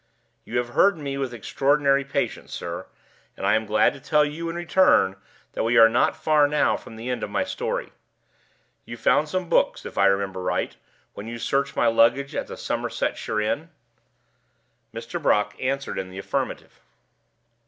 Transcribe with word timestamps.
You 0.45 0.57
have 0.57 0.69
heard 0.69 0.97
me 0.97 1.19
with 1.19 1.31
extraordinary 1.31 2.03
patience, 2.03 2.55
sir, 2.55 2.87
and 3.37 3.45
I 3.45 3.53
am 3.53 3.67
glad 3.67 3.93
to 3.93 3.99
tell 3.99 4.25
you, 4.25 4.49
in 4.49 4.55
return, 4.55 5.15
that 5.53 5.61
we 5.63 5.77
are 5.77 5.87
not 5.89 6.15
far 6.15 6.47
now 6.47 6.75
from 6.75 6.95
the 6.95 7.11
end 7.11 7.21
of 7.21 7.29
my 7.29 7.43
story. 7.43 7.91
You 8.83 8.97
found 8.97 9.29
some 9.29 9.47
books, 9.47 9.85
if 9.85 9.99
I 9.99 10.07
remember 10.07 10.41
right, 10.41 10.75
when 11.13 11.27
you 11.27 11.37
searched 11.37 11.75
my 11.75 11.85
luggage 11.85 12.33
at 12.35 12.47
the 12.47 12.57
Somersetshire 12.57 13.41
inn?" 13.41 13.69
Mr. 14.91 15.21
Brock 15.21 15.53
answered 15.59 15.99
in 15.99 16.09
the 16.09 16.17
affirmative. 16.17 16.81